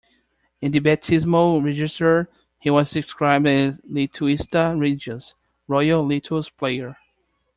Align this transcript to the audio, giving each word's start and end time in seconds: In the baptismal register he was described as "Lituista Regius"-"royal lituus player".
In 0.61 0.71
the 0.71 0.79
baptismal 0.79 1.61
register 1.61 2.27
he 2.57 2.71
was 2.71 2.89
described 2.89 3.45
as 3.45 3.77
"Lituista 3.83 4.75
Regius"-"royal 4.79 6.03
lituus 6.07 6.49
player". 6.49 6.97